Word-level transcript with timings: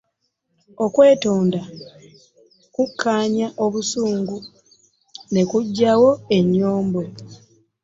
Okwetonda 0.85 1.59
kukannya 2.75 3.47
obusungu 3.65 4.37
nekujjawo 5.33 6.09
n'ennyombo. 6.17 7.01